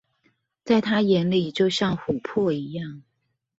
[0.65, 3.03] 在他眼裡就像琥珀一樣